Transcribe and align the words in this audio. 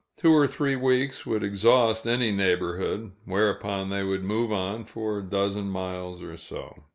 Two 0.17 0.31
or 0.33 0.47
three 0.47 0.75
weeks 0.75 1.27
would 1.27 1.43
exhaust 1.43 2.07
any 2.07 2.31
neighborhood, 2.31 3.11
whereupon 3.25 3.89
they 3.89 4.01
would 4.01 4.23
move 4.23 4.51
on 4.51 4.83
for 4.83 5.19
a 5.19 5.23
dozen 5.23 5.65
miles 5.69 6.23
or 6.23 6.37
so. 6.37 6.85